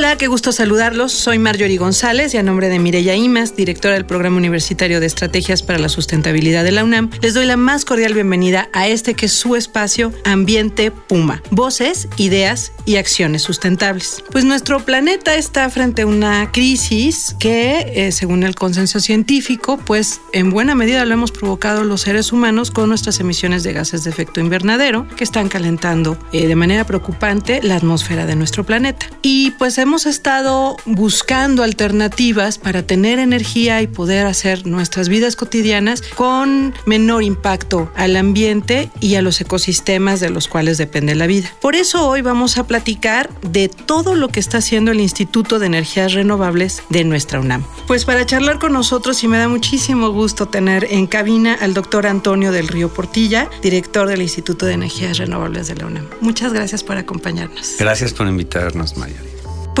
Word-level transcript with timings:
Hola, 0.00 0.16
qué 0.16 0.28
gusto 0.28 0.50
saludarlos. 0.50 1.12
Soy 1.12 1.38
Marjorie 1.38 1.76
González 1.76 2.32
y 2.32 2.38
a 2.38 2.42
nombre 2.42 2.70
de 2.70 2.78
Mireya 2.78 3.14
Imas, 3.16 3.54
directora 3.54 3.96
del 3.96 4.06
Programa 4.06 4.38
Universitario 4.38 4.98
de 4.98 5.04
Estrategias 5.04 5.62
para 5.62 5.78
la 5.78 5.90
Sustentabilidad 5.90 6.64
de 6.64 6.72
la 6.72 6.84
UNAM, 6.84 7.10
les 7.20 7.34
doy 7.34 7.44
la 7.44 7.58
más 7.58 7.84
cordial 7.84 8.14
bienvenida 8.14 8.70
a 8.72 8.88
este 8.88 9.12
que 9.12 9.26
es 9.26 9.32
su 9.32 9.56
espacio 9.56 10.10
Ambiente 10.24 10.90
Puma. 10.90 11.42
Voces, 11.50 12.08
ideas 12.16 12.72
y 12.86 12.96
acciones 12.96 13.42
sustentables. 13.42 14.24
Pues 14.32 14.46
nuestro 14.46 14.80
planeta 14.80 15.34
está 15.34 15.68
frente 15.68 16.00
a 16.00 16.06
una 16.06 16.50
crisis 16.50 17.36
que, 17.38 17.92
eh, 17.94 18.10
según 18.10 18.42
el 18.42 18.54
consenso 18.54 19.00
científico, 19.00 19.78
pues 19.84 20.22
en 20.32 20.48
buena 20.48 20.74
medida 20.74 21.04
lo 21.04 21.12
hemos 21.12 21.30
provocado 21.30 21.84
los 21.84 22.00
seres 22.00 22.32
humanos 22.32 22.70
con 22.70 22.88
nuestras 22.88 23.20
emisiones 23.20 23.64
de 23.64 23.74
gases 23.74 24.04
de 24.04 24.10
efecto 24.10 24.40
invernadero 24.40 25.06
que 25.14 25.24
están 25.24 25.50
calentando 25.50 26.16
eh, 26.32 26.46
de 26.46 26.56
manera 26.56 26.86
preocupante 26.86 27.60
la 27.62 27.76
atmósfera 27.76 28.24
de 28.24 28.34
nuestro 28.34 28.64
planeta. 28.64 29.10
Y 29.20 29.50
pues 29.58 29.76
hemos 29.76 29.89
estado 30.06 30.76
buscando 30.86 31.62
alternativas 31.62 32.58
para 32.58 32.82
tener 32.82 33.18
energía 33.18 33.82
y 33.82 33.86
poder 33.86 34.26
hacer 34.26 34.66
nuestras 34.66 35.08
vidas 35.08 35.36
cotidianas 35.36 36.02
con 36.02 36.74
menor 36.86 37.22
impacto 37.22 37.90
al 37.96 38.16
ambiente 38.16 38.90
y 39.00 39.16
a 39.16 39.22
los 39.22 39.40
ecosistemas 39.40 40.20
de 40.20 40.30
los 40.30 40.48
cuales 40.48 40.78
depende 40.78 41.14
la 41.14 41.26
vida. 41.26 41.52
Por 41.60 41.74
eso 41.74 42.08
hoy 42.08 42.22
vamos 42.22 42.58
a 42.58 42.66
platicar 42.66 43.30
de 43.42 43.68
todo 43.68 44.14
lo 44.14 44.28
que 44.28 44.40
está 44.40 44.58
haciendo 44.58 44.90
el 44.92 45.00
Instituto 45.00 45.58
de 45.58 45.66
Energías 45.66 46.12
Renovables 46.12 46.82
de 46.88 47.04
nuestra 47.04 47.40
UNAM. 47.40 47.64
Pues 47.86 48.04
para 48.04 48.24
charlar 48.26 48.58
con 48.58 48.72
nosotros 48.72 49.22
y 49.24 49.28
me 49.28 49.38
da 49.38 49.48
muchísimo 49.48 50.10
gusto 50.10 50.46
tener 50.48 50.86
en 50.90 51.06
cabina 51.06 51.54
al 51.54 51.74
doctor 51.74 52.06
Antonio 52.06 52.52
del 52.52 52.68
Río 52.68 52.92
Portilla, 52.92 53.50
director 53.62 54.08
del 54.08 54.22
Instituto 54.22 54.66
de 54.66 54.74
Energías 54.74 55.18
Renovables 55.18 55.68
de 55.68 55.74
la 55.74 55.86
UNAM. 55.86 56.06
Muchas 56.20 56.52
gracias 56.52 56.84
por 56.84 56.96
acompañarnos. 56.96 57.76
Gracias 57.78 58.12
por 58.12 58.26
invitarnos, 58.26 58.96
Maya. 58.96 59.20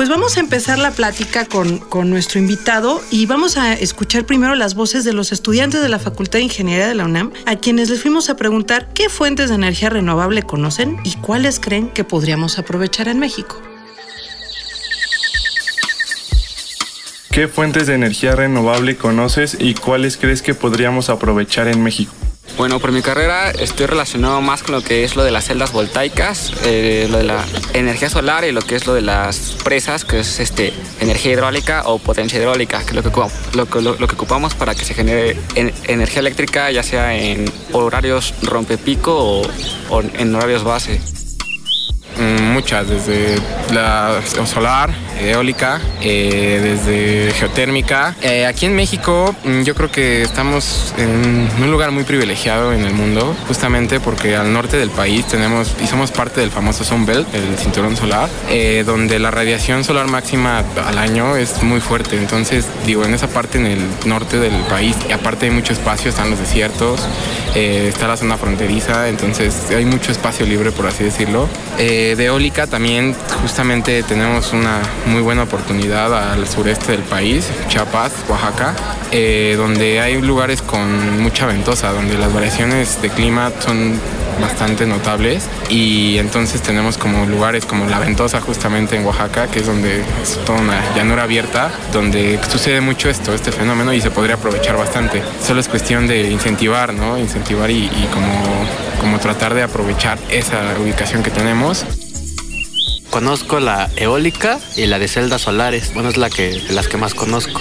Pues 0.00 0.08
vamos 0.08 0.38
a 0.38 0.40
empezar 0.40 0.78
la 0.78 0.92
plática 0.92 1.44
con, 1.44 1.76
con, 1.76 2.08
nuestro 2.08 2.40
invitado 2.40 3.02
y 3.10 3.26
vamos 3.26 3.58
a 3.58 3.74
escuchar 3.74 4.24
primero 4.24 4.54
las 4.54 4.74
voces 4.74 5.04
de 5.04 5.12
los 5.12 5.30
estudiantes 5.30 5.82
de 5.82 5.90
la 5.90 5.98
Facultad 5.98 6.38
de 6.38 6.44
Ingeniería 6.44 6.88
de 6.88 6.94
la 6.94 7.04
UNAM, 7.04 7.32
a 7.44 7.56
quienes 7.56 7.90
les 7.90 8.00
fuimos 8.00 8.30
a 8.30 8.36
preguntar 8.36 8.88
qué 8.94 9.10
fuentes 9.10 9.50
de 9.50 9.56
energía 9.56 9.90
renovable 9.90 10.42
conocen 10.42 10.96
y 11.04 11.16
cuáles 11.16 11.60
creen 11.60 11.90
que 11.90 12.02
podríamos 12.02 12.58
aprovechar 12.58 13.08
en 13.08 13.18
México. 13.18 13.60
¿Qué 17.30 17.46
fuentes 17.46 17.86
de 17.86 17.92
energía 17.92 18.34
renovable 18.34 18.96
conoces 18.96 19.54
y 19.60 19.74
cuáles 19.74 20.16
crees 20.16 20.40
que 20.40 20.54
podríamos 20.54 21.10
aprovechar 21.10 21.68
en 21.68 21.82
México? 21.82 22.14
Bueno, 22.56 22.78
por 22.78 22.92
mi 22.92 23.00
carrera 23.00 23.50
estoy 23.50 23.86
relacionado 23.86 24.40
más 24.42 24.62
con 24.62 24.74
lo 24.74 24.82
que 24.82 25.04
es 25.04 25.16
lo 25.16 25.24
de 25.24 25.30
las 25.30 25.46
celdas 25.46 25.72
voltaicas, 25.72 26.52
eh, 26.64 27.08
lo 27.10 27.18
de 27.18 27.24
la 27.24 27.44
energía 27.72 28.10
solar 28.10 28.44
y 28.44 28.52
lo 28.52 28.60
que 28.60 28.76
es 28.76 28.86
lo 28.86 28.94
de 28.94 29.00
las 29.00 29.56
presas, 29.64 30.04
que 30.04 30.20
es 30.20 30.40
este, 30.40 30.72
energía 31.00 31.32
hidráulica 31.32 31.82
o 31.86 31.98
potencia 31.98 32.38
hidráulica, 32.38 32.80
que 32.80 32.90
es 32.90 32.94
lo 32.94 33.02
que, 33.02 33.80
lo, 33.80 33.96
que 33.96 34.14
ocupamos 34.14 34.54
para 34.54 34.74
que 34.74 34.84
se 34.84 34.94
genere 34.94 35.36
en, 35.54 35.72
energía 35.84 36.20
eléctrica, 36.20 36.70
ya 36.70 36.82
sea 36.82 37.14
en 37.14 37.50
horarios 37.72 38.34
rompepico 38.42 39.16
o, 39.16 39.42
o 39.88 40.02
en 40.02 40.34
horarios 40.34 40.62
base. 40.62 41.00
Muchas, 42.20 42.88
desde 42.88 43.36
la 43.72 44.20
solar, 44.44 44.90
eólica, 45.28 45.80
eh, 46.00 46.60
desde 46.62 47.32
geotérmica. 47.32 48.14
Eh, 48.22 48.46
aquí 48.46 48.66
en 48.66 48.74
México 48.74 49.34
yo 49.64 49.74
creo 49.74 49.90
que 49.90 50.22
estamos 50.22 50.94
en 50.98 51.48
un 51.62 51.70
lugar 51.70 51.90
muy 51.90 52.04
privilegiado 52.04 52.72
en 52.72 52.84
el 52.84 52.92
mundo, 52.92 53.34
justamente 53.46 54.00
porque 54.00 54.36
al 54.36 54.52
norte 54.52 54.76
del 54.76 54.90
país 54.90 55.26
tenemos 55.26 55.74
y 55.82 55.86
somos 55.86 56.10
parte 56.10 56.40
del 56.40 56.50
famoso 56.50 56.84
Sunbelt, 56.84 57.32
el 57.34 57.56
cinturón 57.58 57.96
solar, 57.96 58.28
eh, 58.48 58.82
donde 58.86 59.18
la 59.18 59.30
radiación 59.30 59.84
solar 59.84 60.06
máxima 60.08 60.64
al 60.86 60.98
año 60.98 61.36
es 61.36 61.62
muy 61.62 61.80
fuerte. 61.80 62.16
Entonces, 62.16 62.66
digo, 62.86 63.04
en 63.04 63.14
esa 63.14 63.28
parte 63.28 63.58
en 63.58 63.66
el 63.66 63.80
norte 64.06 64.38
del 64.38 64.56
país, 64.64 64.96
aparte 65.12 65.46
hay 65.46 65.52
mucho 65.52 65.72
espacio, 65.72 66.10
están 66.10 66.30
los 66.30 66.38
desiertos, 66.38 67.00
está 67.54 68.06
la 68.06 68.16
zona 68.16 68.36
fronteriza, 68.36 69.08
entonces 69.08 69.70
hay 69.70 69.84
mucho 69.84 70.12
espacio 70.12 70.46
libre, 70.46 70.72
por 70.72 70.86
así 70.86 71.04
decirlo. 71.04 71.48
de 71.76 72.24
eólica 72.24 72.66
también 72.66 73.14
justamente 73.42 74.02
tenemos 74.02 74.52
una 74.52 74.80
muy 75.10 75.22
buena 75.22 75.42
oportunidad 75.42 76.32
al 76.32 76.46
sureste 76.48 76.92
del 76.92 77.02
país, 77.02 77.48
Chiapas, 77.68 78.12
Oaxaca, 78.28 78.74
eh, 79.10 79.54
donde 79.56 80.00
hay 80.00 80.20
lugares 80.22 80.62
con 80.62 81.20
mucha 81.20 81.46
ventosa, 81.46 81.92
donde 81.92 82.16
las 82.16 82.32
variaciones 82.32 83.02
de 83.02 83.10
clima 83.10 83.50
son 83.58 83.98
bastante 84.40 84.86
notables 84.86 85.48
y 85.68 86.16
entonces 86.18 86.62
tenemos 86.62 86.96
como 86.96 87.26
lugares 87.26 87.66
como 87.66 87.86
La 87.86 87.98
Ventosa 87.98 88.40
justamente 88.40 88.96
en 88.96 89.04
Oaxaca, 89.04 89.48
que 89.48 89.60
es 89.60 89.66
donde 89.66 90.00
es 90.22 90.38
toda 90.46 90.60
una 90.60 90.94
llanura 90.94 91.24
abierta, 91.24 91.70
donde 91.92 92.40
sucede 92.50 92.80
mucho 92.80 93.10
esto, 93.10 93.34
este 93.34 93.52
fenómeno 93.52 93.92
y 93.92 94.00
se 94.00 94.10
podría 94.10 94.36
aprovechar 94.36 94.76
bastante. 94.76 95.22
Solo 95.44 95.60
es 95.60 95.68
cuestión 95.68 96.06
de 96.06 96.30
incentivar, 96.30 96.94
¿no? 96.94 97.18
Incentivar 97.18 97.70
y, 97.70 97.84
y 97.84 98.08
como, 98.12 98.42
como 99.00 99.18
tratar 99.18 99.54
de 99.54 99.62
aprovechar 99.62 100.18
esa 100.30 100.60
ubicación 100.82 101.22
que 101.22 101.30
tenemos. 101.30 101.84
Conozco 103.10 103.58
la 103.60 103.90
eólica 103.96 104.58
y 104.76 104.86
la 104.86 104.98
de 104.98 105.08
celdas 105.08 105.42
solares. 105.42 105.92
Bueno, 105.94 106.08
es 106.08 106.16
la 106.16 106.30
que, 106.30 106.62
las 106.70 106.88
que 106.88 106.96
más 106.96 107.14
conozco. 107.14 107.60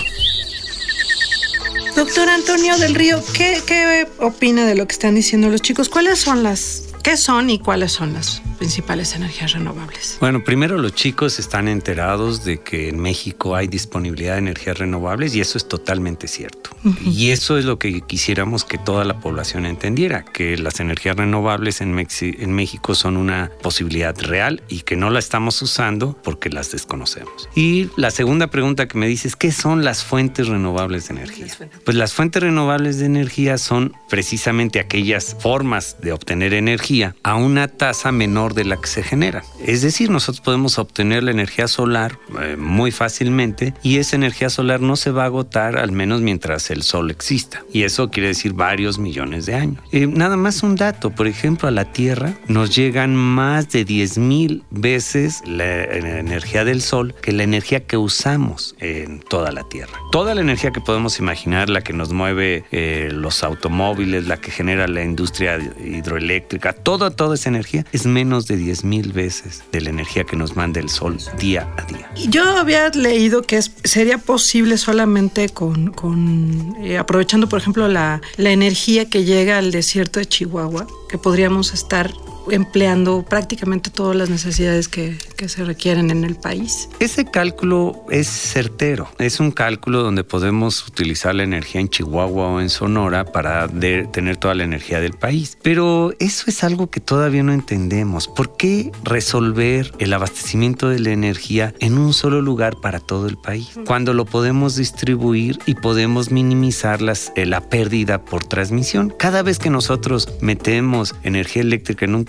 Doctor 1.95 2.29
Antonio 2.29 2.77
del 2.77 2.95
Río, 2.95 3.21
¿qué, 3.33 3.61
¿qué 3.65 4.07
opina 4.19 4.65
de 4.65 4.75
lo 4.75 4.87
que 4.87 4.93
están 4.93 5.15
diciendo 5.15 5.49
los 5.49 5.61
chicos? 5.61 5.89
¿Cuáles 5.89 6.19
son 6.19 6.43
las, 6.43 6.83
qué 7.03 7.17
son 7.17 7.49
y 7.49 7.59
cuáles 7.59 7.91
son 7.91 8.13
las 8.13 8.41
principales 8.57 9.15
energías 9.15 9.53
renovables? 9.53 10.17
Bueno, 10.19 10.43
primero 10.43 10.77
los 10.77 10.93
chicos 10.93 11.39
están 11.39 11.67
enterados 11.67 12.43
de 12.43 12.61
que 12.61 12.89
en 12.89 12.99
México 12.99 13.55
hay 13.55 13.67
disponibilidad 13.67 14.33
de 14.33 14.39
energías 14.39 14.77
renovables 14.77 15.35
y 15.35 15.41
eso 15.41 15.57
es 15.57 15.67
totalmente 15.67 16.27
cierto. 16.27 16.71
Uh 16.83 16.89
-huh. 16.89 17.11
Y 17.11 17.31
eso 17.31 17.57
es 17.57 17.65
lo 17.65 17.79
que 17.79 18.01
quisiéramos 18.01 18.65
que 18.65 18.77
toda 18.77 19.05
la 19.05 19.19
población 19.19 19.65
entendiera, 19.65 20.23
que 20.25 20.57
las 20.57 20.79
energías 20.79 21.15
renovables 21.15 21.81
en, 21.81 21.93
Mexi 21.93 22.35
en 22.39 22.51
México 22.53 22.95
son 22.95 23.17
una 23.17 23.51
posibilidad 23.61 24.17
real 24.19 24.61
y 24.67 24.81
que 24.81 24.95
no 24.95 25.09
la 25.09 25.19
estamos 25.19 25.61
usando 25.61 26.17
porque 26.23 26.49
las 26.49 26.71
desconocemos. 26.71 27.49
Y 27.55 27.89
la 27.95 28.11
segunda 28.11 28.47
pregunta 28.47 28.87
que 28.87 28.97
me 28.97 29.07
dices, 29.07 29.35
¿qué 29.35 29.51
son 29.51 29.83
las 29.83 30.03
fuentes 30.03 30.47
renovables 30.47 31.07
de 31.07 31.15
energía? 31.15 31.47
Pues 31.85 31.95
las 31.95 32.13
fuentes 32.13 32.43
renovables 32.43 32.99
de 32.99 33.05
energía 33.05 33.57
son 33.57 33.93
precisamente 34.09 34.79
aquellas 34.79 35.35
formas 35.39 35.97
de 36.01 36.11
obtener 36.11 36.53
energía 36.53 36.88
a 37.23 37.35
una 37.35 37.67
tasa 37.67 38.11
menor 38.11 38.53
de 38.53 38.65
la 38.65 38.77
que 38.77 38.87
se 38.87 39.03
genera. 39.03 39.43
Es 39.65 39.81
decir, 39.81 40.09
nosotros 40.09 40.41
podemos 40.41 40.79
obtener 40.79 41.23
la 41.23 41.31
energía 41.31 41.67
solar 41.67 42.17
eh, 42.41 42.55
muy 42.57 42.91
fácilmente 42.91 43.73
y 43.83 43.97
esa 43.97 44.15
energía 44.15 44.49
solar 44.49 44.81
no 44.81 44.95
se 44.95 45.11
va 45.11 45.23
a 45.23 45.25
agotar 45.27 45.77
al 45.77 45.91
menos 45.91 46.21
mientras 46.21 46.71
el 46.71 46.81
sol 46.81 47.11
exista. 47.11 47.63
Y 47.71 47.83
eso 47.83 48.09
quiere 48.09 48.29
decir 48.29 48.53
varios 48.53 48.97
millones 48.97 49.45
de 49.45 49.55
años. 49.55 49.83
Eh, 49.91 50.07
nada 50.07 50.35
más 50.35 50.63
un 50.63 50.75
dato, 50.75 51.11
por 51.11 51.27
ejemplo, 51.27 51.67
a 51.67 51.71
la 51.71 51.91
Tierra 51.91 52.33
nos 52.47 52.75
llegan 52.75 53.15
más 53.15 53.69
de 53.69 53.85
10 53.85 54.17
mil 54.17 54.63
veces 54.71 55.41
la, 55.45 55.65
la 55.65 56.19
energía 56.19 56.65
del 56.65 56.81
sol 56.81 57.13
que 57.21 57.31
la 57.31 57.43
energía 57.43 57.85
que 57.85 57.97
usamos 57.97 58.75
en 58.79 59.19
toda 59.19 59.51
la 59.51 59.63
Tierra. 59.69 59.93
Toda 60.11 60.33
la 60.33 60.41
energía 60.41 60.71
que 60.71 60.81
podemos 60.81 61.19
imaginar, 61.19 61.69
la 61.69 61.81
que 61.81 61.93
nos 61.93 62.11
mueve 62.13 62.63
eh, 62.71 63.09
los 63.11 63.43
automóviles, 63.43 64.27
la 64.27 64.37
que 64.37 64.51
genera 64.51 64.87
la 64.87 65.03
industria 65.03 65.59
hidroeléctrica, 65.83 66.73
toda, 66.83 67.11
toda 67.11 67.35
esa 67.35 67.49
energía 67.49 67.85
es 67.91 68.05
menos 68.05 68.47
de 68.47 68.57
10 68.57 68.83
mil 68.83 69.13
veces 69.13 69.63
de 69.71 69.81
la 69.81 69.89
energía 69.89 70.23
que 70.23 70.35
nos 70.35 70.55
manda 70.55 70.79
el 70.79 70.89
sol 70.89 71.17
día 71.37 71.67
a 71.77 71.83
día. 71.83 72.11
Yo 72.29 72.57
había 72.57 72.89
leído 72.89 73.41
que 73.41 73.57
es, 73.57 73.71
sería 73.83 74.17
posible 74.17 74.77
solamente 74.77 75.49
con, 75.49 76.75
eh, 76.81 76.97
aprovechando, 76.97 77.47
por 77.47 77.59
ejemplo, 77.59 77.87
la 77.87 78.21
energía 78.37 79.09
que 79.09 79.23
llega 79.23 79.57
al 79.57 79.71
desierto 79.71 80.19
de 80.19 80.25
Chihuahua, 80.25 80.87
que 81.09 81.17
podríamos 81.17 81.73
estar 81.73 82.11
empleando 82.51 83.23
prácticamente 83.27 83.89
todas 83.89 84.15
las 84.15 84.29
necesidades 84.29 84.87
que, 84.87 85.17
que 85.35 85.49
se 85.49 85.63
requieren 85.63 86.11
en 86.11 86.23
el 86.23 86.35
país. 86.35 86.89
Ese 86.99 87.25
cálculo 87.25 88.05
es 88.09 88.27
certero. 88.27 89.09
Es 89.19 89.39
un 89.39 89.51
cálculo 89.51 90.03
donde 90.03 90.23
podemos 90.23 90.87
utilizar 90.87 91.35
la 91.35 91.43
energía 91.43 91.81
en 91.81 91.89
Chihuahua 91.89 92.47
o 92.47 92.61
en 92.61 92.69
Sonora 92.69 93.25
para 93.25 93.67
tener 93.67 94.37
toda 94.37 94.55
la 94.55 94.63
energía 94.63 94.99
del 94.99 95.13
país. 95.13 95.57
Pero 95.61 96.13
eso 96.19 96.45
es 96.47 96.63
algo 96.63 96.89
que 96.89 96.99
todavía 96.99 97.43
no 97.43 97.53
entendemos. 97.53 98.27
¿Por 98.27 98.57
qué 98.57 98.91
resolver 99.03 99.93
el 99.99 100.13
abastecimiento 100.13 100.89
de 100.89 100.99
la 100.99 101.11
energía 101.11 101.73
en 101.79 101.97
un 101.97 102.13
solo 102.13 102.41
lugar 102.41 102.77
para 102.81 102.99
todo 102.99 103.27
el 103.27 103.37
país? 103.37 103.79
Cuando 103.85 104.13
lo 104.13 104.25
podemos 104.25 104.75
distribuir 104.75 105.59
y 105.65 105.75
podemos 105.75 106.31
minimizar 106.31 107.01
las, 107.01 107.31
eh, 107.35 107.45
la 107.45 107.61
pérdida 107.69 108.23
por 108.23 108.43
transmisión. 108.43 109.13
Cada 109.17 109.43
vez 109.43 109.59
que 109.59 109.69
nosotros 109.69 110.29
metemos 110.41 111.15
energía 111.23 111.61
eléctrica 111.61 112.05
en 112.05 112.15
un 112.15 112.23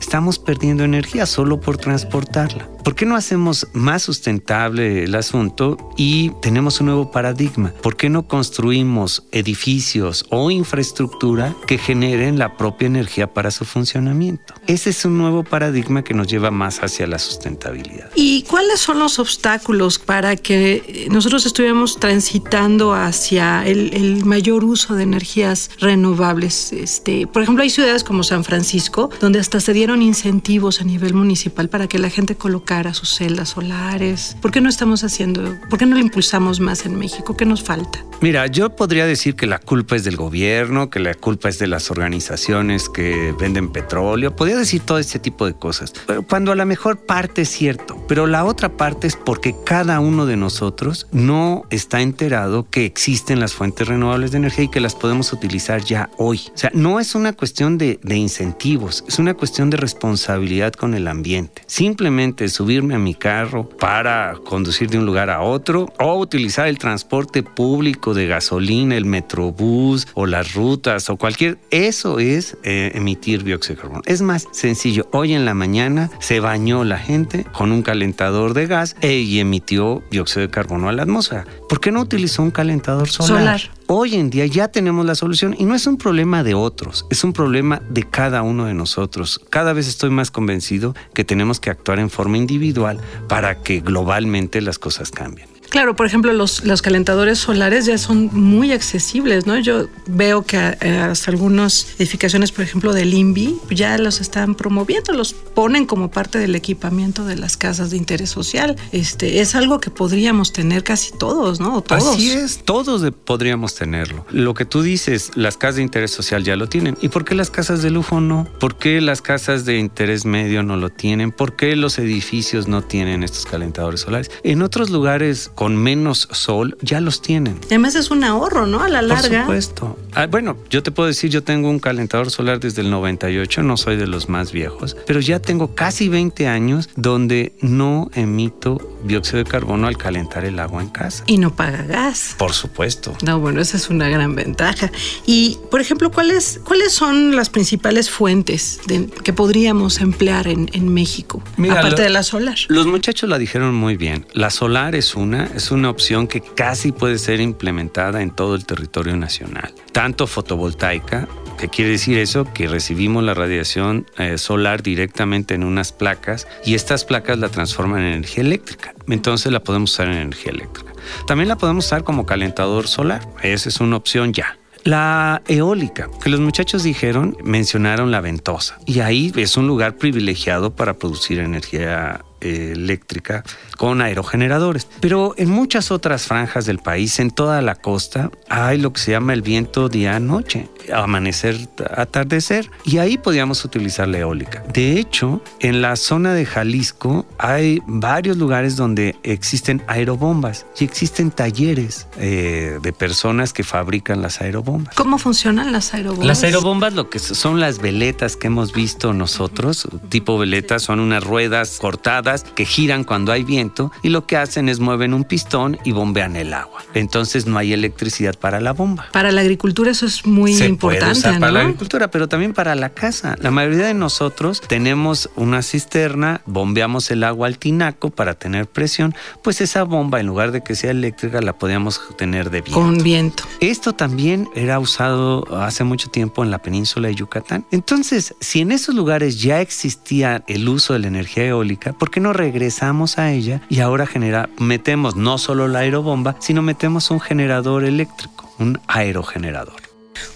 estamos 0.00 0.38
perdiendo 0.38 0.84
energía 0.84 1.26
solo 1.26 1.60
por 1.60 1.78
transportarla. 1.78 2.68
¿Por 2.84 2.94
qué 2.94 3.04
no 3.04 3.16
hacemos 3.16 3.66
más 3.74 4.02
sustentable 4.02 5.04
el 5.04 5.14
asunto 5.14 5.76
y 5.96 6.30
tenemos 6.40 6.80
un 6.80 6.86
nuevo 6.86 7.10
paradigma? 7.10 7.72
¿Por 7.82 7.96
qué 7.96 8.08
no 8.08 8.26
construimos 8.26 9.24
edificios 9.30 10.24
o 10.30 10.50
infraestructura 10.50 11.54
que 11.66 11.76
generen 11.76 12.38
la 12.38 12.56
propia 12.56 12.86
energía 12.86 13.34
para 13.34 13.50
su 13.50 13.66
funcionamiento? 13.66 14.54
Ese 14.66 14.90
es 14.90 15.04
un 15.04 15.18
nuevo 15.18 15.44
paradigma 15.44 16.02
que 16.02 16.14
nos 16.14 16.28
lleva 16.28 16.50
más 16.50 16.82
hacia 16.82 17.06
la 17.06 17.18
sustentabilidad. 17.18 18.10
¿Y 18.14 18.44
cuáles 18.44 18.80
son 18.80 18.98
los 18.98 19.18
obstáculos 19.18 19.98
para 19.98 20.36
que 20.36 21.08
nosotros 21.10 21.44
estuviéramos 21.44 22.00
transitando 22.00 22.94
hacia 22.94 23.66
el, 23.66 24.24
mayor 24.24 24.64
uso 24.64 24.94
de 24.94 25.02
energías 25.02 25.70
renovables? 25.78 26.72
Este, 26.72 27.26
por 27.26 27.42
ejemplo, 27.42 27.62
hay 27.62 27.70
ciudades 27.70 28.02
como 28.02 28.22
San 28.22 28.44
Francisco 28.44 29.10
donde 29.20 29.40
hasta 29.48 29.60
se 29.60 29.72
dieron 29.72 30.02
incentivos 30.02 30.82
a 30.82 30.84
nivel 30.84 31.14
municipal 31.14 31.70
para 31.70 31.86
que 31.86 31.98
la 31.98 32.10
gente 32.10 32.34
colocara 32.34 32.92
sus 32.92 33.14
celdas 33.14 33.48
solares? 33.48 34.36
¿Por 34.42 34.50
qué 34.50 34.60
no 34.60 34.68
estamos 34.68 35.04
haciendo, 35.04 35.56
por 35.70 35.78
qué 35.78 35.86
no 35.86 35.94
lo 35.94 36.02
impulsamos 36.02 36.60
más 36.60 36.84
en 36.84 36.98
México? 36.98 37.34
¿Qué 37.34 37.46
nos 37.46 37.62
falta? 37.62 38.04
Mira, 38.20 38.46
yo 38.48 38.76
podría 38.76 39.06
decir 39.06 39.36
que 39.36 39.46
la 39.46 39.58
culpa 39.58 39.96
es 39.96 40.04
del 40.04 40.16
gobierno, 40.16 40.90
que 40.90 41.00
la 41.00 41.14
culpa 41.14 41.48
es 41.48 41.58
de 41.58 41.66
las 41.66 41.90
organizaciones 41.90 42.90
que 42.90 43.34
venden 43.40 43.72
petróleo, 43.72 44.36
podría 44.36 44.58
decir 44.58 44.82
todo 44.82 44.98
este 44.98 45.18
tipo 45.18 45.46
de 45.46 45.54
cosas, 45.54 45.94
pero 46.06 46.24
cuando 46.24 46.52
a 46.52 46.54
la 46.54 46.66
mejor 46.66 47.06
parte 47.06 47.40
es 47.40 47.48
cierto, 47.48 47.96
pero 48.08 48.26
la 48.26 48.44
otra 48.44 48.70
parte 48.70 49.06
es 49.06 49.16
porque 49.16 49.54
cada 49.64 50.00
uno 50.00 50.26
de 50.26 50.36
nosotros 50.36 51.06
no 51.12 51.64
está 51.70 52.00
enterado 52.00 52.66
que 52.68 52.86
existen 52.86 53.38
las 53.38 53.52
fuentes 53.52 53.86
renovables 53.86 54.32
de 54.32 54.38
energía 54.38 54.64
y 54.64 54.68
que 54.68 54.80
las 54.80 54.94
podemos 54.94 55.32
utilizar 55.32 55.84
ya 55.84 56.10
hoy. 56.16 56.40
O 56.54 56.58
sea, 56.58 56.70
no 56.72 56.98
es 56.98 57.14
una 57.14 57.34
cuestión 57.34 57.76
de, 57.76 58.00
de 58.02 58.16
incentivos, 58.16 59.04
es 59.06 59.18
una 59.18 59.34
cuestión 59.34 59.68
de 59.70 59.76
responsabilidad 59.76 60.72
con 60.72 60.94
el 60.94 61.06
ambiente. 61.06 61.62
Simplemente 61.66 62.48
subirme 62.48 62.94
a 62.94 62.98
mi 62.98 63.14
carro 63.14 63.68
para 63.68 64.34
conducir 64.44 64.88
de 64.88 64.98
un 64.98 65.06
lugar 65.06 65.28
a 65.28 65.42
otro 65.42 65.92
o 65.98 66.18
utilizar 66.18 66.66
el 66.66 66.78
transporte 66.78 67.42
público 67.42 68.14
de 68.14 68.26
gasolina, 68.26 68.96
el 68.96 69.04
metrobús 69.04 70.08
o 70.14 70.26
las 70.26 70.54
rutas 70.54 71.10
o 71.10 71.16
cualquier, 71.16 71.58
eso 71.70 72.18
es 72.18 72.56
eh, 72.62 72.92
emitir 72.94 73.44
dióxido 73.44 73.76
de 73.76 73.82
carbono. 73.82 74.02
Es 74.06 74.22
más 74.22 74.46
sencillo, 74.52 75.08
hoy 75.12 75.34
en 75.34 75.44
la 75.44 75.52
mañana 75.52 76.10
se 76.20 76.40
bañó 76.40 76.84
la 76.84 76.98
gente 76.98 77.44
con 77.52 77.70
un 77.70 77.82
calentador 77.98 78.54
de 78.54 78.66
gas 78.68 78.94
e, 79.00 79.14
y 79.18 79.40
emitió 79.40 80.04
dióxido 80.08 80.42
de 80.42 80.50
carbono 80.50 80.88
a 80.88 80.92
la 80.92 81.02
atmósfera. 81.02 81.44
¿Por 81.68 81.80
qué 81.80 81.90
no 81.90 82.00
utilizó 82.00 82.44
un 82.44 82.52
calentador 82.52 83.08
solar? 83.08 83.58
solar. 83.58 83.60
Hoy 83.88 84.14
en 84.14 84.30
día 84.30 84.46
ya 84.46 84.68
tenemos 84.68 85.04
la 85.04 85.16
solución 85.16 85.56
y 85.58 85.64
no 85.64 85.74
es 85.74 85.84
un 85.88 85.96
problema 85.98 86.44
de 86.44 86.54
otros, 86.54 87.06
es 87.10 87.24
un 87.24 87.32
problema 87.32 87.82
de 87.90 88.04
cada 88.04 88.42
uno 88.42 88.66
de 88.66 88.74
nosotros. 88.74 89.40
Cada 89.50 89.72
vez 89.72 89.88
estoy 89.88 90.10
más 90.10 90.30
convencido 90.30 90.94
que 91.12 91.24
tenemos 91.24 91.58
que 91.58 91.70
actuar 91.70 91.98
en 91.98 92.08
forma 92.08 92.36
individual 92.38 93.00
para 93.28 93.62
que 93.62 93.80
globalmente 93.80 94.60
las 94.60 94.78
cosas 94.78 95.10
cambien. 95.10 95.57
Claro, 95.70 95.94
por 95.96 96.06
ejemplo, 96.06 96.32
los, 96.32 96.64
los 96.64 96.82
calentadores 96.82 97.38
solares 97.38 97.86
ya 97.86 97.98
son 97.98 98.30
muy 98.32 98.72
accesibles, 98.72 99.46
¿no? 99.46 99.58
Yo 99.58 99.88
veo 100.06 100.42
que 100.42 100.56
eh, 100.56 100.98
hasta 100.98 101.30
algunas 101.30 101.94
edificaciones, 101.98 102.52
por 102.52 102.64
ejemplo, 102.64 102.92
del 102.92 103.12
INVI, 103.12 103.58
ya 103.70 103.98
los 103.98 104.20
están 104.20 104.54
promoviendo, 104.54 105.12
los 105.12 105.32
ponen 105.34 105.86
como 105.86 106.10
parte 106.10 106.38
del 106.38 106.54
equipamiento 106.54 107.24
de 107.24 107.36
las 107.36 107.56
casas 107.56 107.90
de 107.90 107.96
interés 107.96 108.30
social. 108.30 108.76
Este, 108.92 109.40
es 109.40 109.54
algo 109.54 109.80
que 109.80 109.90
podríamos 109.90 110.52
tener 110.52 110.84
casi 110.84 111.12
todos, 111.16 111.60
¿no? 111.60 111.80
Todos. 111.82 112.14
Así 112.14 112.30
es, 112.30 112.62
todos 112.64 113.04
podríamos 113.24 113.74
tenerlo. 113.74 114.24
Lo 114.30 114.54
que 114.54 114.64
tú 114.64 114.82
dices, 114.82 115.30
las 115.34 115.56
casas 115.56 115.76
de 115.76 115.82
interés 115.82 116.10
social 116.10 116.44
ya 116.44 116.56
lo 116.56 116.68
tienen. 116.68 116.96
¿Y 117.00 117.08
por 117.08 117.24
qué 117.24 117.34
las 117.34 117.50
casas 117.50 117.82
de 117.82 117.90
lujo 117.90 118.20
no? 118.20 118.48
¿Por 118.58 118.76
qué 118.76 119.00
las 119.00 119.22
casas 119.22 119.64
de 119.64 119.78
interés 119.78 120.24
medio 120.24 120.62
no 120.62 120.76
lo 120.76 120.90
tienen? 120.90 121.30
¿Por 121.30 121.56
qué 121.56 121.76
los 121.76 121.98
edificios 121.98 122.68
no 122.68 122.82
tienen 122.82 123.22
estos 123.22 123.44
calentadores 123.44 124.00
solares? 124.00 124.30
En 124.42 124.62
otros 124.62 124.90
lugares 124.90 125.50
con 125.58 125.76
menos 125.76 126.28
sol 126.30 126.78
ya 126.82 127.00
los 127.00 127.20
tienen. 127.20 127.58
Además 127.66 127.96
es 127.96 128.12
un 128.12 128.22
ahorro, 128.22 128.68
¿no? 128.68 128.80
A 128.80 128.88
la 128.88 129.02
larga. 129.02 129.44
Por 129.44 129.60
supuesto. 129.60 129.98
Ah, 130.14 130.28
bueno, 130.28 130.56
yo 130.70 130.84
te 130.84 130.92
puedo 130.92 131.08
decir, 131.08 131.32
yo 131.32 131.42
tengo 131.42 131.68
un 131.68 131.80
calentador 131.80 132.30
solar 132.30 132.60
desde 132.60 132.82
el 132.82 132.92
98, 132.92 133.64
no 133.64 133.76
soy 133.76 133.96
de 133.96 134.06
los 134.06 134.28
más 134.28 134.52
viejos, 134.52 134.96
pero 135.04 135.18
ya 135.18 135.40
tengo 135.40 135.74
casi 135.74 136.08
20 136.08 136.46
años 136.46 136.88
donde 136.94 137.54
no 137.60 138.08
emito 138.14 138.78
dióxido 139.04 139.38
de 139.38 139.44
carbono 139.44 139.86
al 139.86 139.96
calentar 139.96 140.44
el 140.44 140.58
agua 140.58 140.82
en 140.82 140.88
casa. 140.88 141.24
Y 141.26 141.38
no 141.38 141.54
paga 141.54 141.82
gas. 141.82 142.34
Por 142.38 142.52
supuesto. 142.52 143.16
No, 143.22 143.40
bueno, 143.40 143.60
esa 143.60 143.76
es 143.76 143.90
una 143.90 144.08
gran 144.08 144.34
ventaja. 144.34 144.90
Y, 145.26 145.58
por 145.70 145.80
ejemplo, 145.80 146.10
¿cuáles, 146.10 146.60
cuáles 146.64 146.92
son 146.92 147.36
las 147.36 147.50
principales 147.50 148.10
fuentes 148.10 148.80
que 149.24 149.32
podríamos 149.32 150.00
emplear 150.00 150.48
en, 150.48 150.88
México? 150.88 151.42
aparte 151.70 152.02
de 152.02 152.10
la 152.10 152.22
solar. 152.22 152.56
Los 152.68 152.86
muchachos 152.86 153.28
la 153.28 153.38
dijeron 153.38 153.74
muy 153.74 153.96
bien. 153.96 154.26
La 154.32 154.50
solar 154.50 154.94
es 154.94 155.14
una, 155.14 155.44
es 155.54 155.70
una 155.70 155.90
opción 155.90 156.26
que 156.26 156.40
casi 156.40 156.92
puede 156.92 157.18
ser 157.18 157.40
implementada 157.40 158.22
en 158.22 158.30
todo 158.30 158.54
el 158.54 158.64
territorio 158.64 159.16
nacional. 159.16 159.74
Tanto 159.92 160.26
fotovoltaica, 160.26 161.28
que 161.58 161.68
quiere 161.68 161.90
decir 161.90 162.16
eso? 162.16 162.50
Que 162.54 162.66
recibimos 162.68 163.22
la 163.22 163.34
radiación 163.34 164.06
eh, 164.16 164.38
solar 164.38 164.82
directamente 164.82 165.54
en 165.54 165.64
unas 165.64 165.92
placas 165.92 166.46
y 166.64 166.74
estas 166.74 167.04
placas 167.04 167.38
la 167.38 167.50
transforman 167.50 168.00
en 168.00 168.14
energía 168.14 168.42
eléctrica. 168.42 168.94
Entonces 169.08 169.52
la 169.52 169.60
podemos 169.60 169.92
usar 169.92 170.08
en 170.08 170.14
energía 170.14 170.52
eléctrica. 170.52 170.92
También 171.26 171.48
la 171.48 171.56
podemos 171.56 171.84
usar 171.84 172.04
como 172.04 172.24
calentador 172.24 172.88
solar. 172.88 173.28
Esa 173.42 173.68
es 173.68 173.80
una 173.80 173.96
opción 173.96 174.32
ya. 174.32 174.56
La 174.84 175.42
eólica, 175.48 176.08
que 176.22 176.30
los 176.30 176.40
muchachos 176.40 176.82
dijeron, 176.82 177.36
mencionaron 177.42 178.10
la 178.10 178.20
ventosa. 178.20 178.78
Y 178.86 179.00
ahí 179.00 179.32
es 179.36 179.56
un 179.56 179.66
lugar 179.66 179.96
privilegiado 179.96 180.74
para 180.74 180.94
producir 180.94 181.40
energía 181.40 182.22
eléctrica 182.40 183.44
con 183.76 184.00
aerogeneradores. 184.00 184.88
Pero 185.00 185.34
en 185.36 185.50
muchas 185.50 185.90
otras 185.90 186.26
franjas 186.26 186.66
del 186.66 186.78
país, 186.78 187.18
en 187.18 187.30
toda 187.30 187.60
la 187.62 187.74
costa, 187.74 188.30
hay 188.48 188.78
lo 188.78 188.92
que 188.92 189.00
se 189.00 189.12
llama 189.12 189.32
el 189.32 189.42
viento 189.42 189.88
día-noche, 189.88 190.68
amanecer, 190.92 191.68
atardecer, 191.96 192.70
y 192.84 192.98
ahí 192.98 193.18
podíamos 193.18 193.64
utilizar 193.64 194.08
la 194.08 194.18
eólica. 194.18 194.62
De 194.72 194.98
hecho, 194.98 195.42
en 195.60 195.82
la 195.82 195.96
zona 195.96 196.34
de 196.34 196.46
Jalisco 196.46 197.26
hay 197.38 197.80
varios 197.86 198.36
lugares 198.36 198.76
donde 198.76 199.16
existen 199.22 199.82
aerobombas 199.86 200.66
y 200.78 200.84
existen 200.84 201.30
talleres 201.30 202.06
eh, 202.18 202.78
de 202.82 202.92
personas 202.92 203.52
que 203.52 203.64
fabrican 203.64 204.22
las 204.22 204.40
aerobombas. 204.40 204.94
¿Cómo 204.94 205.18
funcionan 205.18 205.72
las 205.72 205.94
aerobombas? 205.94 206.26
Las 206.26 206.42
aerobombas 206.42 206.94
lo 206.94 207.10
que 207.10 207.18
son 207.18 207.60
las 207.60 207.78
veletas 207.78 208.36
que 208.36 208.46
hemos 208.46 208.72
visto 208.72 209.12
nosotros, 209.12 209.88
tipo 210.08 210.38
veletas, 210.38 210.82
son 210.82 211.00
unas 211.00 211.22
ruedas 211.22 211.78
cortadas 211.78 212.44
que 212.54 212.64
giran 212.64 213.04
cuando 213.04 213.32
hay 213.32 213.44
viento 213.44 213.92
y 214.02 214.08
lo 214.08 214.26
que 214.26 214.36
hacen 214.36 214.68
es 214.68 214.80
mueven 214.80 215.14
un 215.14 215.24
pistón 215.24 215.78
y 215.84 215.92
bombean 215.92 216.36
el 216.36 216.54
agua. 216.54 216.82
Entonces 216.94 217.46
no 217.46 217.58
hay 217.58 217.72
electricidad 217.72 218.37
para 218.38 218.60
la 218.60 218.72
bomba. 218.72 219.06
Para 219.12 219.32
la 219.32 219.40
agricultura 219.40 219.90
eso 219.90 220.06
es 220.06 220.26
muy 220.26 220.56
importante. 220.62 221.22
Para 221.38 221.52
la 221.52 221.60
agricultura, 221.60 222.10
pero 222.10 222.28
también 222.28 222.52
para 222.52 222.74
la 222.74 222.90
casa. 222.90 223.36
La 223.40 223.50
mayoría 223.50 223.86
de 223.86 223.94
nosotros 223.94 224.60
tenemos 224.66 225.30
una 225.36 225.62
cisterna, 225.62 226.40
bombeamos 226.46 227.10
el 227.10 227.24
agua 227.24 227.46
al 227.46 227.58
tinaco 227.58 228.10
para 228.10 228.34
tener 228.34 228.66
presión, 228.66 229.14
pues 229.42 229.60
esa 229.60 229.82
bomba 229.84 230.20
en 230.20 230.26
lugar 230.26 230.52
de 230.52 230.62
que 230.62 230.74
sea 230.74 230.90
eléctrica 230.90 231.40
la 231.40 231.52
podíamos 231.52 232.00
tener 232.16 232.50
de 232.50 232.62
viento. 232.62 232.80
Con 232.80 233.02
viento. 233.02 233.44
Esto 233.60 233.94
también 233.94 234.48
era 234.54 234.78
usado 234.78 235.46
hace 235.56 235.84
mucho 235.84 236.08
tiempo 236.10 236.42
en 236.42 236.50
la 236.50 236.58
península 236.58 237.08
de 237.08 237.14
Yucatán. 237.14 237.64
Entonces, 237.70 238.34
si 238.40 238.60
en 238.60 238.72
esos 238.72 238.94
lugares 238.94 239.40
ya 239.40 239.60
existía 239.60 240.42
el 240.46 240.68
uso 240.68 240.92
de 240.92 241.00
la 241.00 241.08
energía 241.08 241.46
eólica, 241.46 241.92
¿por 241.92 242.10
qué 242.10 242.20
no 242.20 242.32
regresamos 242.32 243.18
a 243.18 243.32
ella 243.32 243.62
y 243.68 243.80
ahora 243.80 244.06
genera, 244.06 244.48
metemos 244.58 245.16
no 245.16 245.38
solo 245.38 245.68
la 245.68 245.80
aerobomba, 245.80 246.36
sino 246.38 246.62
metemos 246.62 247.10
un 247.10 247.20
generador 247.20 247.84
eléctrico, 247.84 248.27
un 248.58 248.80
aerogenerador? 248.86 249.88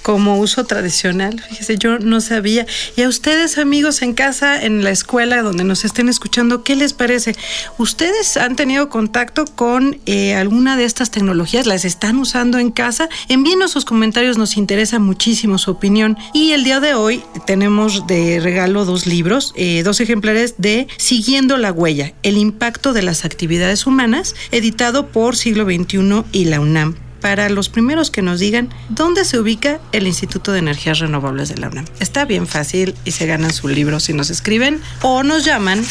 como 0.02 0.38
uso 0.38 0.64
tradicional. 0.64 1.42
Fíjese, 1.48 1.78
yo 1.78 1.98
no 1.98 2.20
sabía. 2.20 2.66
Y 2.96 3.02
a 3.02 3.08
ustedes, 3.08 3.58
amigos, 3.58 4.02
en 4.02 4.14
casa, 4.14 4.62
en 4.62 4.84
la 4.84 4.90
escuela, 4.90 5.42
donde 5.42 5.64
nos 5.64 5.84
estén 5.84 6.08
escuchando, 6.08 6.64
¿qué 6.64 6.76
les 6.76 6.92
parece? 6.92 7.36
¿Ustedes 7.78 8.36
han 8.36 8.56
tenido 8.56 8.88
contacto 8.88 9.44
con 9.44 9.98
eh, 10.06 10.34
alguna 10.34 10.76
de 10.76 10.84
estas 10.84 11.10
tecnologías? 11.10 11.66
¿Las 11.66 11.84
están 11.84 12.18
usando 12.18 12.58
en 12.58 12.70
casa? 12.70 13.08
Envíenos 13.28 13.70
sus 13.70 13.84
comentarios, 13.84 14.38
nos 14.38 14.56
interesa 14.56 14.98
muchísimo 14.98 15.58
su 15.58 15.70
opinión. 15.70 16.16
Y 16.32 16.52
el 16.52 16.64
día 16.64 16.80
de 16.80 16.94
hoy 16.94 17.22
tenemos 17.46 18.06
de 18.06 18.40
regalo 18.40 18.84
dos 18.84 19.06
libros, 19.06 19.52
eh, 19.56 19.82
dos 19.82 20.00
ejemplares 20.00 20.54
de 20.58 20.88
Siguiendo 20.96 21.56
la 21.56 21.72
huella, 21.72 22.12
el 22.22 22.36
impacto 22.36 22.92
de 22.92 23.02
las 23.02 23.24
actividades 23.24 23.86
humanas, 23.86 24.34
editado 24.50 25.08
por 25.08 25.36
Siglo 25.36 25.64
XXI 25.64 26.24
y 26.32 26.46
la 26.46 26.60
UNAM 26.60 26.96
para 27.22 27.48
los 27.48 27.68
primeros 27.68 28.10
que 28.10 28.20
nos 28.20 28.40
digan 28.40 28.68
dónde 28.90 29.24
se 29.24 29.38
ubica 29.38 29.80
el 29.92 30.06
Instituto 30.06 30.52
de 30.52 30.58
Energías 30.58 30.98
Renovables 30.98 31.48
de 31.48 31.56
la 31.56 31.68
UNAM. 31.68 31.86
Está 32.00 32.24
bien 32.24 32.46
fácil 32.46 32.94
y 33.04 33.12
se 33.12 33.26
ganan 33.26 33.52
su 33.52 33.68
libro 33.68 34.00
si 34.00 34.12
nos 34.12 34.28
escriben 34.28 34.82
o 35.00 35.22
nos 35.22 35.44
llaman 35.44 35.82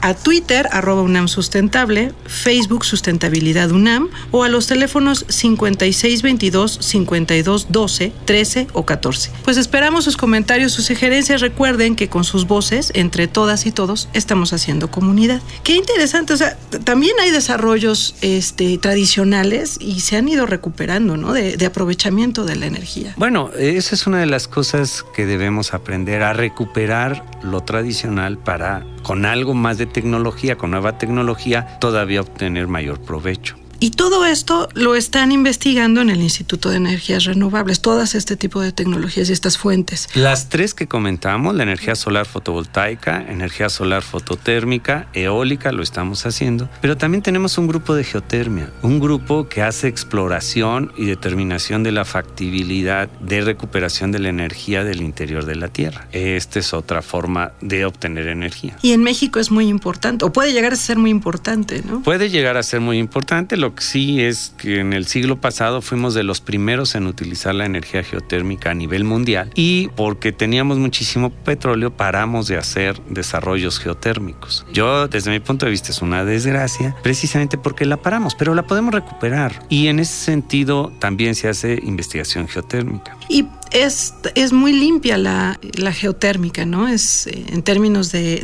a 0.00 0.14
Twitter, 0.14 0.68
arroba 0.72 1.02
UNAM 1.02 1.28
Sustentable, 1.28 2.12
Facebook 2.26 2.84
Sustentabilidad 2.84 3.70
UNAM 3.70 4.08
o 4.30 4.44
a 4.44 4.48
los 4.48 4.66
teléfonos 4.66 5.24
5622 5.28 6.78
5212 6.80 8.12
13 8.24 8.66
o 8.72 8.84
14. 8.86 9.30
Pues 9.44 9.56
esperamos 9.56 10.04
sus 10.04 10.16
comentarios, 10.16 10.72
sus 10.72 10.86
sugerencias. 10.86 11.40
Recuerden 11.40 11.96
que 11.96 12.08
con 12.08 12.24
sus 12.24 12.46
voces, 12.46 12.92
entre 12.94 13.26
todas 13.26 13.66
y 13.66 13.72
todos, 13.72 14.08
estamos 14.12 14.52
haciendo 14.52 14.90
comunidad. 14.90 15.42
Qué 15.62 15.74
interesante, 15.74 16.32
o 16.32 16.36
sea, 16.36 16.56
también 16.84 17.12
hay 17.20 17.30
desarrollos 17.30 18.14
este, 18.20 18.78
tradicionales 18.78 19.78
y 19.80 20.00
se 20.00 20.16
han 20.16 20.28
ido 20.28 20.46
recuperando, 20.46 21.16
¿no? 21.16 21.32
De, 21.32 21.56
de 21.56 21.66
aprovechamiento 21.66 22.44
de 22.44 22.56
la 22.56 22.66
energía. 22.66 23.14
Bueno, 23.16 23.50
esa 23.58 23.94
es 23.94 24.06
una 24.06 24.18
de 24.18 24.26
las 24.26 24.48
cosas 24.48 25.04
que 25.14 25.26
debemos 25.26 25.74
aprender 25.74 26.22
a 26.22 26.32
recuperar 26.32 27.24
lo 27.42 27.62
tradicional 27.62 28.38
para 28.38 28.84
con 29.08 29.24
algo 29.24 29.54
más 29.54 29.78
de 29.78 29.86
tecnología, 29.86 30.58
con 30.58 30.70
nueva 30.70 30.98
tecnología, 30.98 31.78
todavía 31.80 32.20
obtener 32.20 32.68
mayor 32.68 33.00
provecho. 33.00 33.56
Y 33.80 33.90
todo 33.90 34.26
esto 34.26 34.68
lo 34.74 34.96
están 34.96 35.30
investigando 35.30 36.00
en 36.00 36.10
el 36.10 36.20
Instituto 36.20 36.70
de 36.70 36.78
Energías 36.78 37.24
Renovables, 37.24 37.80
todas 37.80 38.16
este 38.16 38.36
tipo 38.36 38.60
de 38.60 38.72
tecnologías 38.72 39.30
y 39.30 39.32
estas 39.32 39.56
fuentes. 39.56 40.08
Las 40.14 40.48
tres 40.48 40.74
que 40.74 40.88
comentamos, 40.88 41.54
la 41.54 41.62
energía 41.62 41.94
solar 41.94 42.26
fotovoltaica, 42.26 43.24
energía 43.28 43.68
solar 43.68 44.02
fototérmica, 44.02 45.06
eólica, 45.12 45.70
lo 45.70 45.84
estamos 45.84 46.26
haciendo, 46.26 46.68
pero 46.80 46.96
también 46.96 47.22
tenemos 47.22 47.56
un 47.56 47.68
grupo 47.68 47.94
de 47.94 48.02
geotermia, 48.02 48.72
un 48.82 48.98
grupo 48.98 49.48
que 49.48 49.62
hace 49.62 49.86
exploración 49.86 50.92
y 50.96 51.06
determinación 51.06 51.84
de 51.84 51.92
la 51.92 52.04
factibilidad 52.04 53.08
de 53.20 53.42
recuperación 53.42 54.10
de 54.10 54.18
la 54.18 54.30
energía 54.30 54.82
del 54.82 55.02
interior 55.02 55.44
de 55.44 55.54
la 55.54 55.68
Tierra. 55.68 56.08
Esta 56.10 56.58
es 56.58 56.74
otra 56.74 57.00
forma 57.00 57.52
de 57.60 57.84
obtener 57.84 58.26
energía. 58.26 58.76
Y 58.82 58.90
en 58.90 59.04
México 59.04 59.38
es 59.38 59.52
muy 59.52 59.68
importante, 59.68 60.24
o 60.24 60.32
puede 60.32 60.52
llegar 60.52 60.72
a 60.72 60.76
ser 60.76 60.98
muy 60.98 61.10
importante, 61.10 61.80
¿no? 61.88 62.02
Puede 62.02 62.28
llegar 62.28 62.56
a 62.56 62.64
ser 62.64 62.80
muy 62.80 62.98
importante. 62.98 63.56
Lo 63.56 63.67
que 63.74 63.82
sí 63.82 64.20
es 64.20 64.54
que 64.56 64.80
en 64.80 64.92
el 64.92 65.06
siglo 65.06 65.40
pasado 65.40 65.80
fuimos 65.82 66.14
de 66.14 66.22
los 66.22 66.40
primeros 66.40 66.94
en 66.94 67.06
utilizar 67.06 67.54
la 67.54 67.66
energía 67.66 68.02
geotérmica 68.02 68.70
a 68.70 68.74
nivel 68.74 69.04
mundial 69.04 69.50
y 69.54 69.88
porque 69.96 70.32
teníamos 70.32 70.78
muchísimo 70.78 71.30
petróleo 71.30 71.96
paramos 71.96 72.48
de 72.48 72.56
hacer 72.56 73.00
desarrollos 73.08 73.78
geotérmicos. 73.78 74.66
Yo 74.72 75.08
desde 75.08 75.30
mi 75.30 75.40
punto 75.40 75.66
de 75.66 75.72
vista 75.72 75.90
es 75.90 76.02
una 76.02 76.24
desgracia 76.24 76.96
precisamente 77.02 77.58
porque 77.58 77.84
la 77.84 77.96
paramos, 77.96 78.34
pero 78.34 78.54
la 78.54 78.66
podemos 78.66 78.94
recuperar 78.94 79.64
y 79.68 79.88
en 79.88 80.00
ese 80.00 80.14
sentido 80.14 80.92
también 80.98 81.34
se 81.34 81.48
hace 81.48 81.80
investigación 81.82 82.48
geotérmica. 82.48 83.16
Y 83.28 83.46
es, 83.72 84.14
es 84.34 84.52
muy 84.52 84.72
limpia 84.72 85.18
la, 85.18 85.58
la 85.74 85.92
geotérmica, 85.92 86.64
¿no? 86.64 86.88
Es 86.88 87.26
eh, 87.26 87.44
en 87.48 87.62
términos 87.62 88.12
de, 88.12 88.38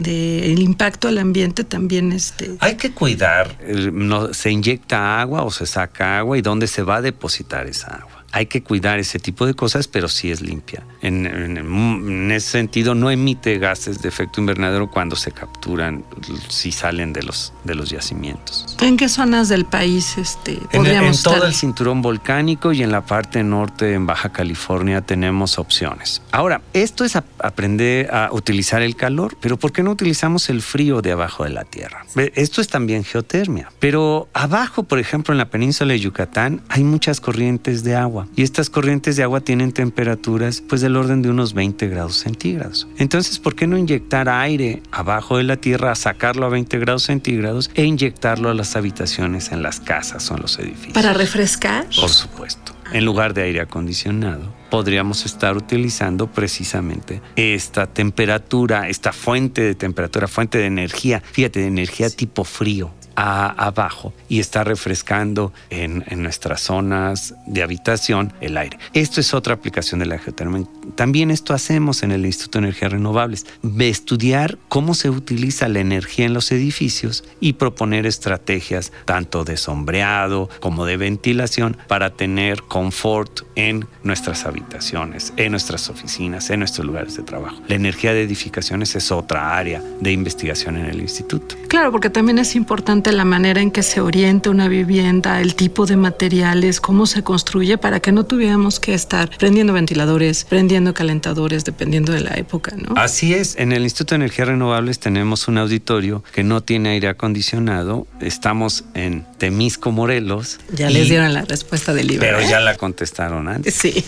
el 0.53 0.61
impacto 0.61 1.09
al 1.09 1.19
ambiente 1.19 1.65
también 1.65 2.13
este. 2.13 2.57
Hay 2.61 2.77
que 2.77 2.93
cuidar. 2.93 3.59
No, 3.93 4.33
se 4.33 4.51
inyecta 4.51 5.21
agua 5.21 5.43
o 5.43 5.51
se 5.51 5.67
saca 5.67 6.19
agua 6.19 6.39
y 6.39 6.43
dónde 6.43 6.67
se 6.67 6.83
va 6.83 6.97
a 6.97 7.03
depositar 7.03 7.67
esa 7.67 7.97
agua 7.97 8.14
hay 8.35 8.47
que 8.47 8.65
cuidar 8.65 8.99
ese 8.99 9.21
tipo 9.21 9.47
de 9.47 9.55
cosas, 9.55 9.87
pero 9.87 10.09
sí 10.09 10.33
es 10.33 10.41
limpia. 10.41 10.83
En, 11.03 11.25
en, 11.25 11.57
en, 11.57 12.33
ese 12.33 12.51
sentido, 12.51 12.97
no 12.97 13.09
emite 13.09 13.59
gases 13.59 14.03
de 14.03 14.09
efecto 14.09 14.41
invernadero 14.41 14.91
cuando 14.91 15.15
se 15.15 15.31
capturan, 15.31 16.05
si 16.49 16.73
salen 16.73 17.13
de 17.13 17.23
los, 17.23 17.53
de 17.63 17.77
los 17.77 17.91
yacimientos. 17.91 18.77
¿En 18.81 18.97
qué 18.97 19.09
zonas 19.09 19.49
del 19.49 19.67
país 19.67 20.19
este, 20.19 20.55
podríamos 20.73 21.25
En, 21.25 21.33
en 21.33 21.39
todo 21.39 21.47
el 21.47 21.55
cinturón 21.55 22.03
volcánico 22.03 22.73
y 22.73 22.83
en 22.83 22.91
la 22.91 23.07
parte 23.07 23.45
norte, 23.45 23.95
en 23.95 24.05
Baja 24.05 24.33
California, 24.33 25.01
tenemos 25.03 25.61
opciones. 25.61 26.21
Ahora, 26.33 26.61
esto 26.73 27.05
es 27.05 27.15
a, 27.15 27.23
aprender 27.39 28.13
a 28.13 28.31
utilizar 28.33 28.83
el 28.83 28.97
calor, 28.97 29.37
pero 29.41 29.61
¿por 29.61 29.71
qué 29.71 29.85
no 29.85 29.93
utilizamos 29.93 30.51
el 30.51 30.61
frío 30.61 31.03
de 31.03 31.13
abajo 31.13 31.45
de 31.45 31.51
la 31.51 31.63
Tierra? 31.63 32.05
Esto 32.35 32.61
es 32.61 32.67
también 32.67 33.05
geotermia. 33.05 33.71
Pero 33.79 34.29
abajo, 34.35 34.83
por 34.83 34.99
ejemplo, 34.99 35.33
en 35.33 35.39
la 35.39 35.51
península 35.51 35.93
de 35.93 36.01
Yucatán, 36.01 36.63
hay 36.69 36.83
muchas 36.83 37.21
corrientes 37.21 37.85
de 37.85 37.95
agua 37.95 38.24
y 38.37 38.43
estas 38.43 38.71
corrientes 38.71 39.17
de 39.17 39.23
agua 39.23 39.41
tienen 39.41 39.73
temperaturas 39.73 40.63
pues 40.67 40.81
del 40.81 40.97
orden 40.97 41.23
de 41.23 41.31
unos 41.31 41.55
20 41.55 41.89
grados 41.89 42.17
centígrados. 42.17 42.87
Entonces, 42.99 43.39
¿por 43.39 43.55
qué 43.55 43.67
no 43.67 43.79
inyectar 43.79 44.29
aire 44.29 44.83
abajo 44.91 45.37
de 45.37 45.45
la 45.45 45.57
tierra, 45.57 45.95
sacarlo 45.95 46.47
a 46.47 46.49
20 46.49 46.79
grados 46.79 47.05
centígrados 47.05 47.71
e 47.75 47.85
inyectarlo 47.85 48.49
a 48.51 48.55
las 48.55 48.77
habitaciones 48.77 49.53
en 49.53 49.63
las 49.63 49.81
casas 49.81 50.31
o 50.31 50.37
en 50.37 50.43
los 50.43 50.59
edificios? 50.59 50.95
¿Para 50.95 51.13
refrescar? 51.13 51.87
Por 52.01 52.11
supuesto. 52.11 52.75
En 52.93 53.05
lugar 53.05 53.35
de 53.35 53.43
aire 53.43 53.61
acondicionado, 53.61 54.53
podríamos 54.71 55.25
estar 55.25 55.57
utilizando 55.57 56.27
precisamente 56.31 57.23
esta 57.35 57.87
temperatura, 57.87 58.89
esta 58.89 59.13
fuente 59.13 59.63
de 59.63 59.75
temperatura, 59.75 60.29
fuente 60.29 60.59
de 60.59 60.67
energía, 60.67 61.21
fíjate, 61.21 61.61
de 61.61 61.67
energía 61.67 62.11
tipo 62.11 62.45
frío 62.45 62.93
a, 63.17 63.49
abajo 63.67 64.13
y 64.29 64.41
está 64.41 64.65
refrescando 64.65 65.53
en, 65.71 66.05
en, 66.09 66.23
nuestras 66.23 66.61
zonas 66.61 67.35
de 67.47 67.63
habitación 67.63 68.33
el 68.41 68.57
aire. 68.57 68.79
Esto 68.93 69.21
es 69.21 69.35
otra 69.35 69.55
aplicación 69.55 70.01
de 70.01 70.07
la 70.07 70.19
geotermia. 70.19 70.67
También 70.95 71.31
esto 71.31 71.55
hacemos 71.55 72.03
en 72.03 72.13
el 72.13 72.27
Instituto 72.27 72.59
de 72.59 72.67
Energías 72.67 72.93
Renovables, 72.93 73.47
de 73.63 73.89
estudiar 73.89 74.59
cómo 74.69 74.95
se 74.95 75.11
utiliza 75.11 75.69
la 75.69 75.81
energía 75.81 76.27
en 76.27 76.35
los 76.35 76.51
edificios 76.53 77.25
y 77.41 77.55
proponer 77.55 78.07
estrategias 78.07 78.93
tanto 79.05 79.45
de 79.45 79.57
sombreado 79.57 80.49
como 80.61 80.87
de 80.87 80.97
ventilación 80.97 81.77
para 81.89 82.11
tener 82.11 82.63
confort 82.63 83.43
en 83.55 83.87
nuestras 84.03 84.45
habitaciones, 84.45 85.33
en 85.37 85.53
nuestras 85.53 85.89
oficinas, 85.89 86.51
en 86.51 86.61
nuestros 86.61 86.87
lugares 86.87 87.17
de 87.17 87.23
trabajo. 87.23 87.61
La 87.69 87.77
energía 87.77 88.13
de 88.13 88.23
edificaciones 88.23 88.95
es 88.97 89.11
otra 89.13 89.57
área 89.57 89.83
de 90.01 90.13
investigación 90.13 90.77
en 90.77 90.87
el 90.87 91.01
instituto. 91.01 91.57
Claro, 91.69 91.91
porque 91.91 92.11
también 92.11 92.39
es 92.39 92.55
importante 92.57 93.04
la 93.13 93.25
manera 93.25 93.61
en 93.61 93.71
que 93.71 93.83
se 93.83 94.01
orienta 94.01 94.51
una 94.51 94.69
vivienda, 94.69 95.41
el 95.41 95.55
tipo 95.55 95.87
de 95.87 95.97
materiales, 95.97 96.81
cómo 96.81 97.07
se 97.07 97.23
construye 97.23 97.79
para 97.79 98.01
que 98.01 98.13
no 98.13 98.25
tuviéramos 98.25 98.81
que 98.81 98.95
estar 98.95 99.31
prendiendo 99.39 99.73
ventiladores, 99.73 100.45
prendiendo 100.45 100.95
calentadores, 100.95 101.65
dependiendo 101.65 102.13
de 102.13 102.21
la 102.21 102.35
época, 102.37 102.75
¿no? 102.77 102.95
Así 102.97 103.35
es, 103.35 103.57
en 103.57 103.73
el 103.73 103.83
Instituto 103.83 104.15
de 104.15 104.17
Energías 104.17 104.49
Renovables 104.49 104.99
tenemos 104.99 105.49
un 105.49 105.59
auditorio 105.59 106.23
que 106.33 106.45
no 106.45 106.63
tiene 106.63 106.91
aire 106.91 107.09
acondicionado. 107.09 108.07
Estamos 108.21 108.85
en 108.95 109.27
Temisco, 109.39 109.93
Morelos. 109.93 110.59
Ya 110.73 110.91
y, 110.91 110.95
les 110.95 111.09
dieron 111.09 111.33
la 111.33 111.43
respuesta 111.43 111.93
del 111.93 112.07
libro. 112.07 112.27
Pero 112.27 112.41
¿eh? 112.41 112.47
ya 112.49 112.61
la 112.61 112.77
contestaron 112.77 113.49
antes. 113.49 113.75
Sí. 113.75 114.05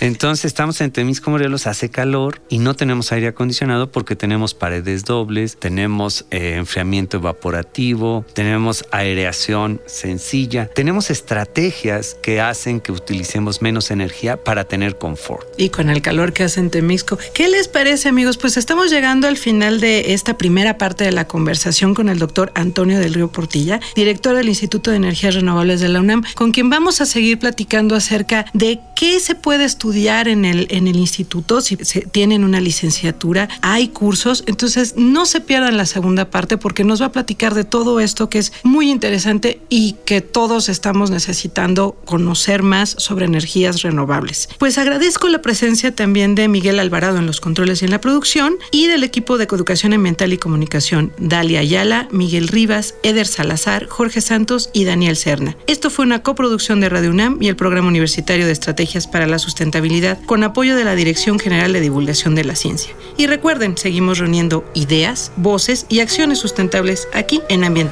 Entonces 0.00 0.44
estamos 0.46 0.80
en 0.80 0.90
Temisco, 0.90 1.30
Morelos, 1.30 1.66
hace 1.66 1.90
calor 1.90 2.42
y 2.48 2.58
no 2.58 2.74
tenemos 2.74 3.12
aire 3.12 3.28
acondicionado 3.28 3.90
porque 3.90 4.16
tenemos 4.16 4.54
paredes 4.54 5.04
dobles, 5.04 5.56
tenemos 5.58 6.26
eh, 6.30 6.54
enfriamiento 6.56 7.16
evaporativo, 7.18 8.11
tenemos 8.32 8.84
aireación 8.90 9.80
sencilla, 9.86 10.68
tenemos 10.74 11.10
estrategias 11.10 12.16
que 12.22 12.40
hacen 12.40 12.80
que 12.80 12.92
utilicemos 12.92 13.62
menos 13.62 13.90
energía 13.90 14.36
para 14.36 14.64
tener 14.64 14.96
confort. 14.96 15.46
Y 15.56 15.70
con 15.70 15.90
el 15.90 16.02
calor 16.02 16.32
que 16.32 16.44
hace 16.44 16.60
en 16.60 16.70
Temisco. 16.70 17.18
¿Qué 17.34 17.48
les 17.48 17.68
parece, 17.68 18.08
amigos? 18.08 18.36
Pues 18.36 18.56
estamos 18.56 18.90
llegando 18.90 19.28
al 19.28 19.36
final 19.36 19.80
de 19.80 20.12
esta 20.14 20.36
primera 20.38 20.78
parte 20.78 21.04
de 21.04 21.12
la 21.12 21.26
conversación 21.26 21.94
con 21.94 22.08
el 22.08 22.18
doctor 22.18 22.52
Antonio 22.54 22.98
del 22.98 23.14
Río 23.14 23.28
Portilla, 23.28 23.80
director 23.94 24.36
del 24.36 24.48
Instituto 24.48 24.90
de 24.90 24.96
Energías 24.96 25.34
Renovables 25.34 25.80
de 25.80 25.88
la 25.88 26.00
UNAM, 26.00 26.22
con 26.34 26.52
quien 26.52 26.70
vamos 26.70 27.00
a 27.00 27.06
seguir 27.06 27.38
platicando 27.38 27.94
acerca 27.94 28.46
de 28.52 28.80
qué 28.94 29.20
se 29.20 29.34
puede 29.34 29.64
estudiar 29.64 30.28
en 30.28 30.44
el, 30.44 30.66
en 30.70 30.86
el 30.86 30.96
instituto, 30.96 31.60
si 31.60 31.76
tienen 31.76 32.44
una 32.44 32.60
licenciatura, 32.60 33.48
hay 33.60 33.88
cursos, 33.88 34.44
entonces 34.46 34.94
no 34.96 35.26
se 35.26 35.40
pierdan 35.40 35.76
la 35.76 35.86
segunda 35.86 36.30
parte 36.30 36.56
porque 36.56 36.84
nos 36.84 37.02
va 37.02 37.06
a 37.06 37.12
platicar 37.12 37.54
de 37.54 37.64
todo 37.64 38.00
esto 38.02 38.28
que 38.28 38.38
es 38.38 38.52
muy 38.62 38.90
interesante 38.90 39.60
y 39.68 39.96
que 40.04 40.20
todos 40.20 40.68
estamos 40.68 41.10
necesitando 41.10 41.96
conocer 42.04 42.62
más 42.62 42.94
sobre 42.98 43.26
energías 43.26 43.82
renovables. 43.82 44.48
Pues 44.58 44.78
agradezco 44.78 45.28
la 45.28 45.42
presencia 45.42 45.94
también 45.94 46.34
de 46.34 46.48
Miguel 46.48 46.78
Alvarado 46.78 47.18
en 47.18 47.26
los 47.26 47.40
controles 47.40 47.82
y 47.82 47.86
en 47.86 47.90
la 47.90 48.00
producción 48.00 48.54
y 48.70 48.86
del 48.86 49.04
equipo 49.04 49.38
de 49.38 49.44
Educación 49.44 49.92
Ambiental 49.92 50.32
y 50.32 50.38
Comunicación, 50.38 51.12
Dalia 51.18 51.60
Ayala, 51.60 52.08
Miguel 52.10 52.48
Rivas, 52.48 52.94
Eder 53.02 53.26
Salazar, 53.26 53.86
Jorge 53.86 54.20
Santos 54.20 54.70
y 54.72 54.84
Daniel 54.84 55.16
Cerna. 55.16 55.56
Esto 55.66 55.90
fue 55.90 56.04
una 56.04 56.22
coproducción 56.22 56.80
de 56.80 56.88
Radio 56.88 57.10
UNAM 57.10 57.38
y 57.40 57.48
el 57.48 57.56
Programa 57.56 57.88
Universitario 57.88 58.46
de 58.46 58.52
Estrategias 58.52 59.06
para 59.06 59.26
la 59.26 59.38
Sustentabilidad 59.38 60.18
con 60.24 60.42
apoyo 60.42 60.76
de 60.76 60.84
la 60.84 60.94
Dirección 60.94 61.38
General 61.38 61.72
de 61.72 61.80
Divulgación 61.80 62.34
de 62.34 62.44
la 62.44 62.56
Ciencia. 62.56 62.94
Y 63.16 63.26
recuerden, 63.26 63.76
seguimos 63.76 64.18
reuniendo 64.18 64.64
ideas, 64.74 65.32
voces 65.36 65.86
y 65.88 66.00
acciones 66.00 66.38
sustentables 66.38 67.08
aquí 67.12 67.40
en 67.48 67.64
Ambiente 67.64 67.91